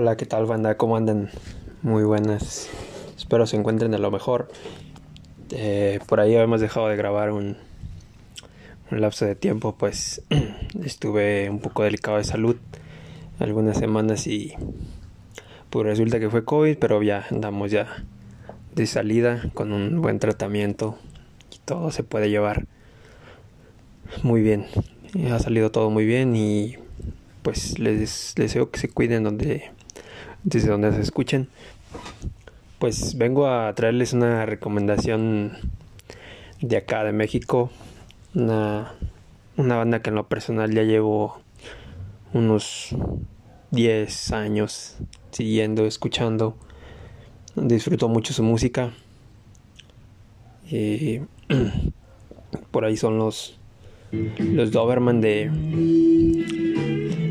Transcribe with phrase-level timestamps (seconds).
[0.00, 0.76] Hola, ¿qué tal banda?
[0.76, 1.28] ¿Cómo andan?
[1.82, 2.70] Muy buenas.
[3.16, 4.46] Espero se encuentren a lo mejor.
[5.50, 7.56] Eh, por ahí hemos dejado de grabar un,
[8.92, 10.22] un lapso de tiempo, pues
[10.84, 12.54] estuve un poco delicado de salud
[13.40, 14.52] algunas semanas y
[15.68, 18.04] pues resulta que fue COVID, pero ya andamos ya
[18.76, 20.96] de salida con un buen tratamiento
[21.52, 22.66] y todo se puede llevar
[24.22, 24.64] muy bien.
[25.28, 26.76] Ha salido todo muy bien y
[27.42, 29.76] pues les deseo que se cuiden donde
[30.48, 31.48] desde donde se escuchen.
[32.78, 35.52] Pues vengo a traerles una recomendación
[36.60, 37.70] de acá de México,
[38.34, 38.94] una,
[39.56, 41.40] una banda que en lo personal ya llevo
[42.32, 42.94] unos
[43.72, 44.96] 10 años
[45.30, 46.56] siguiendo, escuchando.
[47.54, 48.92] Disfruto mucho su música.
[50.70, 51.20] Y
[52.70, 53.54] por ahí son los
[54.10, 55.50] los Doberman de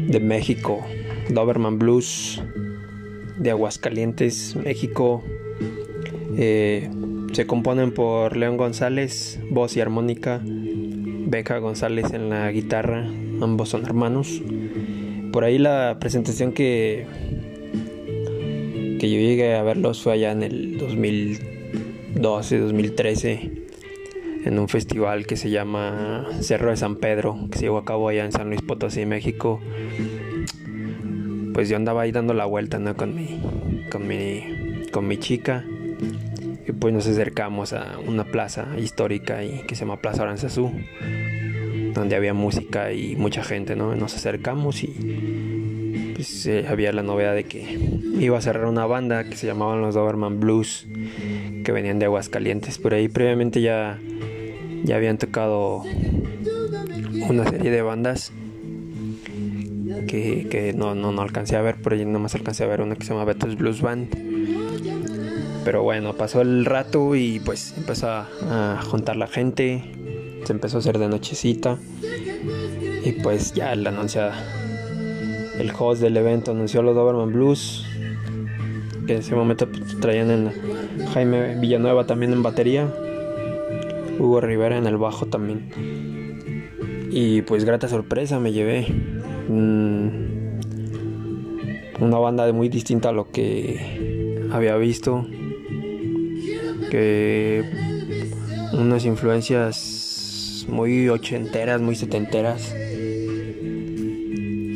[0.08, 0.86] de México,
[1.30, 2.42] Doberman Blues
[3.38, 5.24] de Aguascalientes, México.
[6.38, 6.90] Eh,
[7.34, 13.06] se componen por León González, voz y armónica, Beca González en la guitarra,
[13.42, 14.42] ambos son hermanos.
[15.32, 17.06] Por ahí la presentación que,
[19.00, 23.52] que yo llegué a verlos fue allá en el 2012, 2013,
[24.46, 28.08] en un festival que se llama Cerro de San Pedro, que se llevó a cabo
[28.08, 29.60] allá en San Luis Potosí, México
[31.58, 32.96] pues yo andaba ahí dando la vuelta, ¿no?
[32.96, 33.42] Con mi,
[33.90, 35.66] con mi, con mi chica.
[36.68, 40.72] Y pues nos acercamos a una plaza histórica y que se llama Plaza Aranzazú,
[41.96, 43.96] donde había música y mucha gente, ¿no?
[43.96, 47.80] Nos acercamos y pues eh, había la novedad de que
[48.20, 50.86] iba a cerrar una banda que se llamaban los Doberman Blues,
[51.64, 52.78] que venían de Aguascalientes.
[52.78, 53.98] Por ahí previamente ya,
[54.84, 55.82] ya habían tocado
[57.28, 58.32] una serie de bandas
[60.06, 63.04] que, no, no, no, alcancé a ver, por ahí nomás alcancé a ver una que
[63.04, 64.10] se llama Betos Blues Band.
[65.64, 69.84] Pero bueno, pasó el rato y pues empezó a, juntar la gente,
[70.46, 71.78] se empezó a hacer de nochecita
[73.04, 74.32] y pues ya anuncia,
[75.60, 77.86] el host del evento anunció los Doberman Blues,
[79.08, 80.52] que en ese momento pues, traían en
[81.14, 82.88] Jaime Villanueva también en batería,
[84.20, 85.70] Hugo Rivera en el bajo también.
[87.12, 88.86] Y pues grata sorpresa me llevé.
[89.50, 90.10] Mm,
[92.00, 95.26] una banda muy distinta a lo que había visto.
[96.90, 97.64] Que
[98.74, 102.74] unas influencias muy ochenteras, muy setenteras.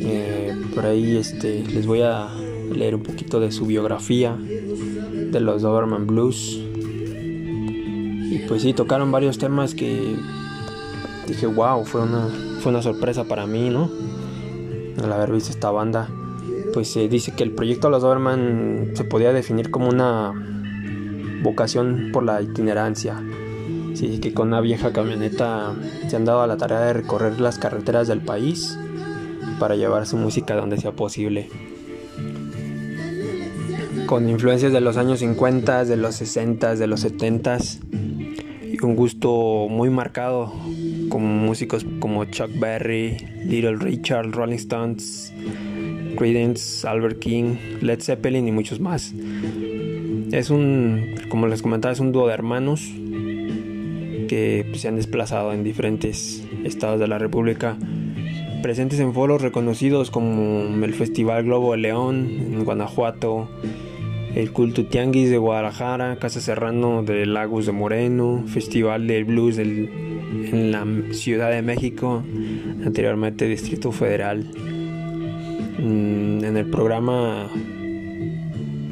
[0.04, 2.28] Eh, por ahí este, les voy a
[2.74, 6.60] leer un poquito de su biografía de los Doberman Blues.
[8.30, 10.16] Y pues sí, tocaron varios temas que
[11.26, 12.28] dije, wow, fue una,
[12.60, 13.90] fue una sorpresa para mí, ¿no?
[15.00, 16.08] Al haber visto esta banda,
[16.72, 20.32] pues se dice que el proyecto Los Doberman se podía definir como una
[21.42, 23.22] vocación por la itinerancia.
[23.94, 25.74] Sí, que con una vieja camioneta
[26.08, 28.78] se han dado a la tarea de recorrer las carreteras del país
[29.58, 31.48] para llevar su música donde sea posible.
[34.06, 37.58] Con influencias de los años 50, de los 60, de los 70
[38.72, 40.52] y un gusto muy marcado
[41.12, 45.30] como músicos como Chuck Berry, Little Richard, Rolling Stones,
[46.16, 49.12] Creedence, Albert King, Led Zeppelin y muchos más.
[50.32, 52.90] Es un, como les comentaba, es un dúo de hermanos
[54.26, 57.76] que pues, se han desplazado en diferentes estados de la República,
[58.62, 63.50] presentes en foros reconocidos como el Festival Globo de León en Guanajuato,
[64.34, 70.72] el Culto Tianguis de Guadalajara, Casa Serrano de Lagos de Moreno, Festival del Blues en
[70.72, 72.22] la Ciudad de México,
[72.84, 74.46] anteriormente Distrito Federal.
[75.78, 77.48] Mm, en el programa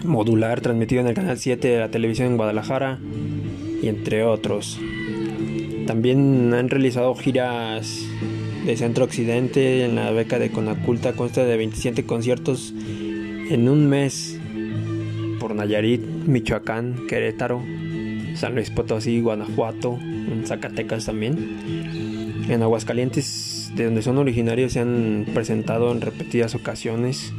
[0.04, 2.98] modular transmitido en el canal 7 de la televisión en Guadalajara
[3.80, 4.80] y entre otros.
[5.86, 8.00] También han realizado giras
[8.66, 12.74] de Centro Occidente en la beca de Conaculta, consta de 27 conciertos
[13.50, 14.39] en un mes
[15.60, 17.62] Nayarit, Michoacán, Querétaro,
[18.34, 19.98] San Luis Potosí, Guanajuato,
[20.46, 22.46] Zacatecas también.
[22.48, 27.34] En Aguascalientes, de donde son originarios, se han presentado en repetidas ocasiones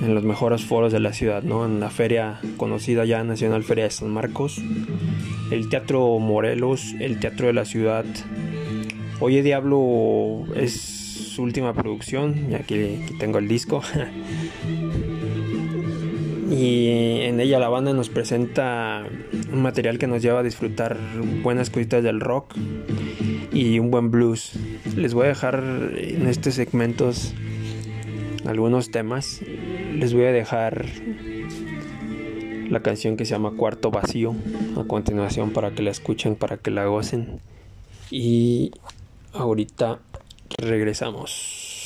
[0.00, 1.66] en los mejores foros de la ciudad, ¿no?
[1.66, 4.62] En la feria conocida ya Nacional Feria de San Marcos,
[5.50, 8.04] el Teatro Morelos, el Teatro de la Ciudad.
[9.18, 10.72] Oye Diablo es
[11.34, 13.82] su última producción, y aquí, aquí tengo el disco.
[16.50, 19.04] y en ella la banda nos presenta
[19.52, 20.98] un material que nos lleva a disfrutar
[21.42, 22.54] buenas cositas del rock
[23.52, 24.52] y un buen blues.
[24.96, 25.62] Les voy a dejar
[25.96, 27.34] en estos segmentos
[28.44, 29.40] algunos temas.
[29.94, 30.86] les voy a dejar
[32.68, 34.34] la canción que se llama Cuarto Vacío
[34.76, 37.40] a continuación para que la escuchen, para que la gocen.
[38.10, 38.72] Y
[39.32, 40.00] ahorita
[40.58, 41.79] regresamos.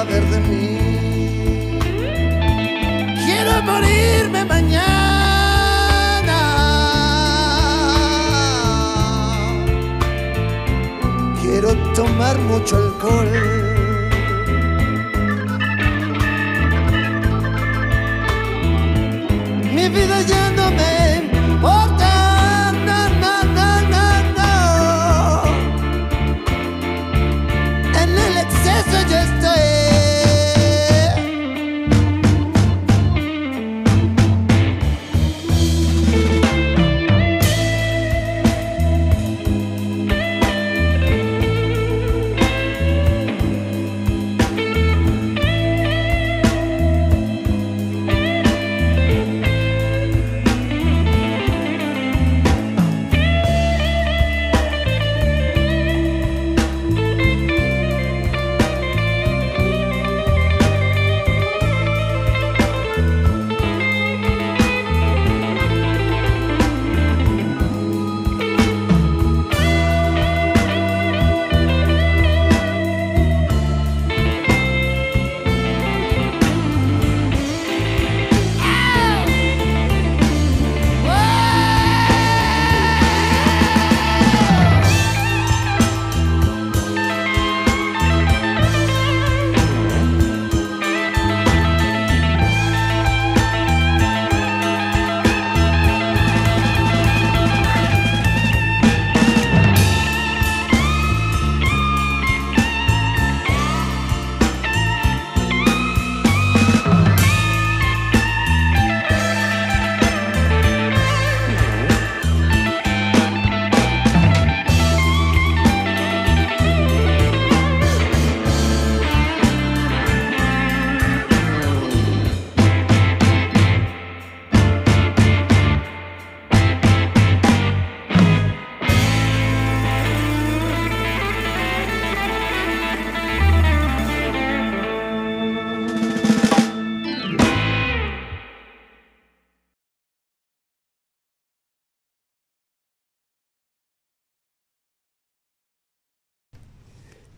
[0.00, 0.38] saber de.
[3.24, 6.38] Quiero morirme mañana.
[11.40, 13.28] Quiero tomar mucho alcohol.
[19.74, 20.99] Mi vida ya no me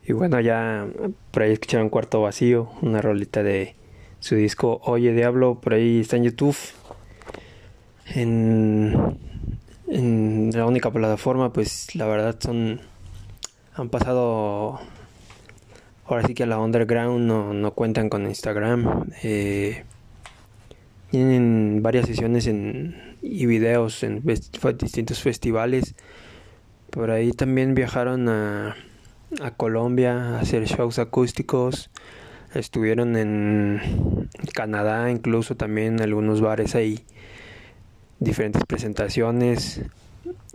[0.05, 0.87] Y bueno, ya
[1.31, 3.77] por ahí escucharon Cuarto Vacío, una rolita de
[4.19, 6.57] su disco Oye Diablo, por ahí está en YouTube.
[8.15, 9.19] En,
[10.53, 12.81] la única plataforma, pues la verdad son.
[13.75, 14.81] Han pasado.
[16.05, 19.07] Ahora sí que a la underground no, no cuentan con Instagram.
[19.23, 19.85] Eh,
[21.11, 25.95] Tienen varias sesiones en, y videos en distintos festivales.
[26.91, 28.77] Por ahí también viajaron a,
[29.41, 31.91] a Colombia a hacer shows acústicos.
[32.55, 37.05] Estuvieron en Canadá, incluso también en algunos bares ahí.
[38.21, 39.83] Diferentes presentaciones.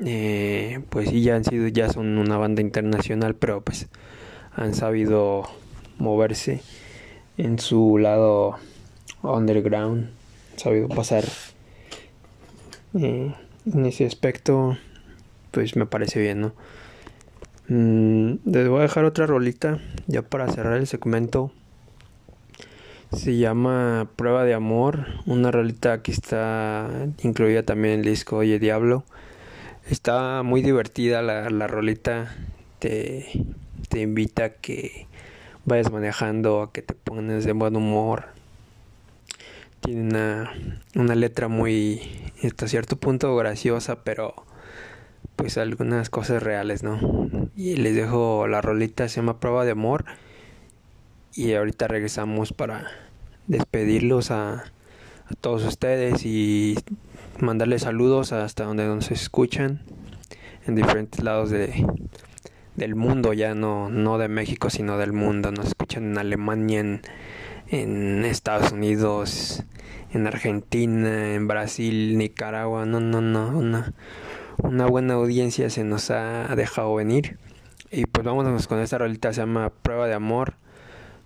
[0.05, 3.87] Eh, pues sí, ya han sido, ya son una banda internacional, pero pues
[4.55, 5.43] han sabido
[5.97, 6.61] moverse
[7.37, 8.57] en su lado
[9.23, 10.09] underground,
[10.55, 11.25] sabido pasar
[12.99, 13.33] eh,
[13.65, 14.77] en ese aspecto,
[15.51, 16.53] pues me parece bien, ¿no?
[17.69, 21.51] Mm, les voy a dejar otra rolita ya para cerrar el segmento.
[23.11, 26.89] Se llama Prueba de Amor, una rolita que está
[27.23, 29.03] incluida también en el disco Oye Diablo.
[29.89, 32.33] Está muy divertida la, la rolita,
[32.79, 33.27] te,
[33.89, 35.07] te invita a que
[35.65, 38.27] vayas manejando, a que te pongas de buen humor.
[39.81, 40.53] Tiene una,
[40.95, 42.01] una letra muy,
[42.43, 44.46] hasta cierto punto graciosa, pero
[45.37, 46.99] pues algunas cosas reales, ¿no?
[47.55, 50.03] Y les dejo la rolita, se llama Prueba de Amor.
[51.33, 52.87] Y ahorita regresamos para
[53.45, 56.77] despedirlos a, a todos ustedes y
[57.39, 59.81] mandarles saludos hasta donde nos escuchan
[60.65, 61.85] en diferentes lados de,
[62.75, 65.51] del mundo, ya no, no de México, sino del mundo.
[65.51, 67.01] Nos escuchan en Alemania, en,
[67.69, 69.63] en Estados Unidos,
[70.11, 72.85] en Argentina, en Brasil, Nicaragua.
[72.85, 73.49] No, no, no.
[73.57, 73.93] Una,
[74.57, 77.37] una buena audiencia se nos ha dejado venir.
[77.91, 80.55] Y pues vámonos con esta rolita, se llama Prueba de Amor,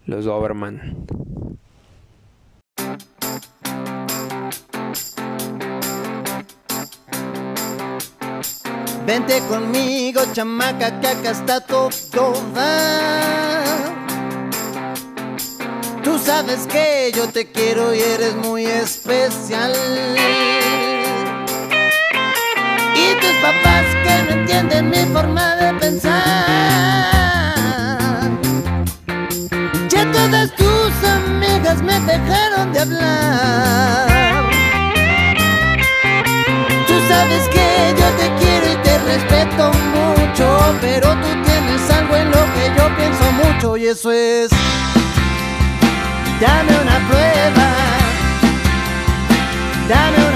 [0.06, 1.08] los Doberman.
[9.06, 11.90] Vente conmigo, chamaca, que acá está todo.
[16.04, 19.74] Tú sabes que yo te quiero y eres muy especial.
[23.02, 26.14] Y tus papás que no entienden mi forma de pensar.
[29.90, 34.08] Ya todas tus amigas me dejaron de hablar.
[36.88, 37.68] Tú sabes que
[38.00, 40.46] yo te quiero y te respeto mucho,
[40.82, 44.52] pero tú tienes algo en lo que yo pienso mucho y eso es
[46.42, 47.68] Dame una prueba,
[49.88, 50.31] dame una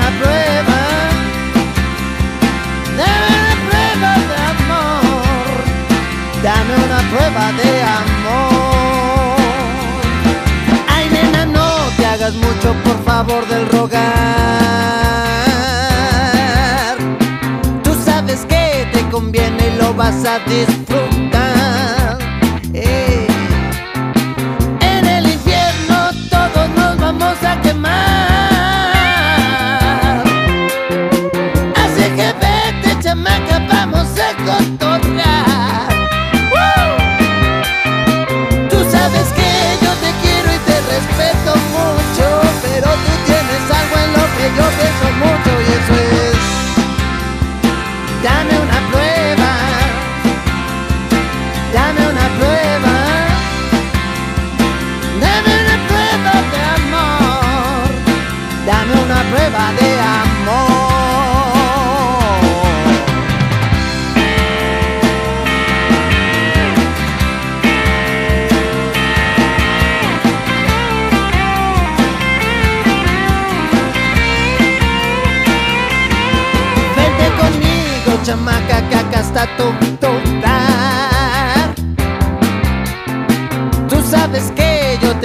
[12.85, 14.03] por favor, del rogar.
[17.83, 21.14] Tú sabes que te conviene y lo vas a disfrutar.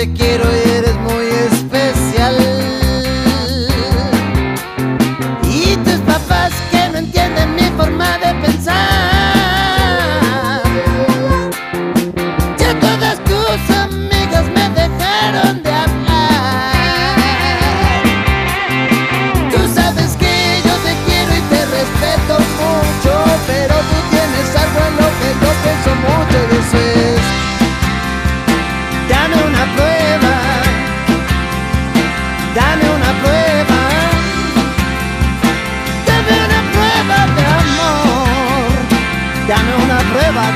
[0.00, 0.60] Te quiero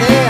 [0.00, 0.23] de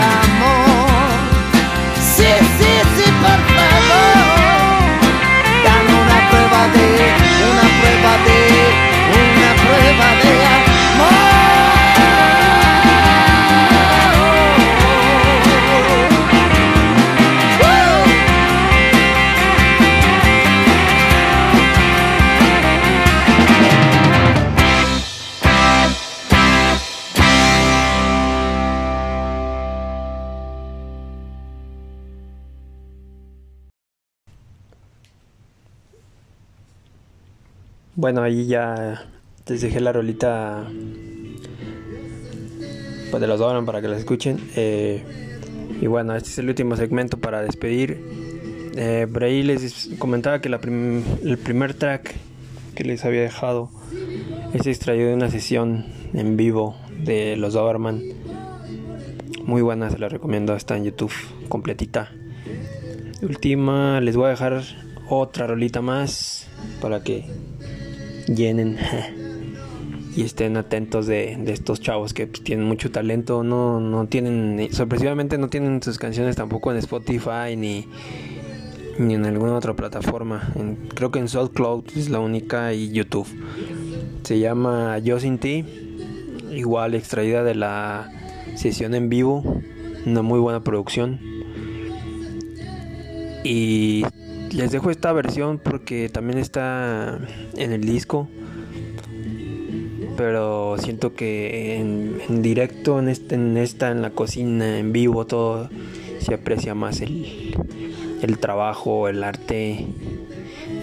[37.97, 39.05] Bueno, ahí ya
[39.47, 40.65] les dejé la rolita
[43.09, 44.37] pues de los Doran para que la escuchen.
[44.57, 45.01] Eh,
[45.79, 48.01] y bueno, este es el último segmento para despedir.
[48.75, 52.15] Eh, por ahí les comentaba que la el primer track
[52.75, 53.69] que les había dejado
[54.53, 56.75] es extraído de una sesión en vivo
[57.05, 58.01] de los Doberman.
[59.45, 61.13] Muy buena, se la recomiendo, está en YouTube
[61.47, 62.11] completita.
[63.21, 64.63] Última, les voy a dejar
[65.07, 66.47] otra rolita más
[66.81, 67.25] para que
[68.27, 68.77] llenen
[70.15, 73.43] y estén atentos de, estos chavos que tienen mucho talento.
[73.43, 77.87] No, no tienen, sorpresivamente no tienen sus canciones tampoco en Spotify ni,
[78.97, 80.53] ni en alguna otra plataforma.
[80.93, 83.27] creo que en SoundCloud es la única y YouTube.
[84.23, 85.65] Se llama Yo Sin Ti,
[86.51, 88.09] igual extraída de la
[88.55, 89.61] sesión en vivo,
[90.05, 91.19] una muy buena producción.
[93.43, 94.03] Y
[94.55, 97.19] les dejo esta versión porque también está
[97.55, 98.27] en el disco.
[100.17, 105.69] Pero siento que en, directo, en, en esta, en la cocina, en vivo, todo
[106.19, 107.53] se aprecia más el,
[108.21, 109.85] el trabajo, el arte.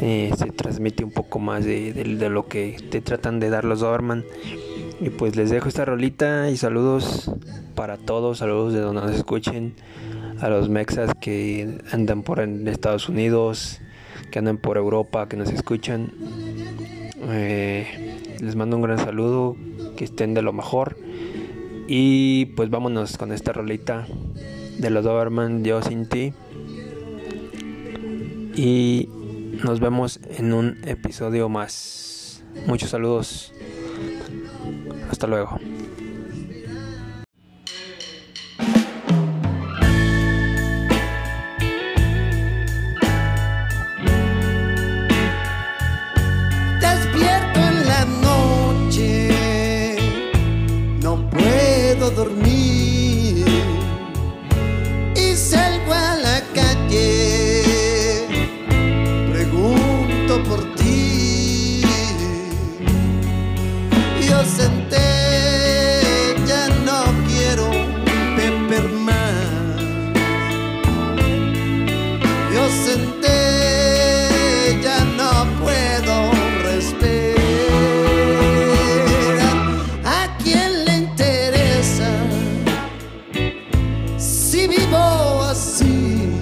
[0.02, 3.80] Eh, se transmite un poco más de, de, lo que te tratan de dar los
[3.80, 4.24] Doberman.
[5.00, 7.30] Y pues les dejo esta rolita y saludos
[7.74, 9.74] para todos, saludos de donde nos escuchen
[10.42, 13.80] a los mexas que andan por Estados Unidos,
[14.32, 16.12] que andan por Europa, que nos escuchan.
[17.30, 19.56] Eh, les mando un gran saludo,
[19.96, 20.98] que estén de lo mejor.
[21.86, 24.08] Y pues vámonos con esta rolita
[24.78, 26.32] de los Doberman, Yo sin ti.
[28.56, 29.08] Y
[29.62, 32.42] nos vemos en un episodio más.
[32.66, 33.52] Muchos saludos.
[35.08, 35.60] Hasta luego.
[85.80, 86.32] Amor.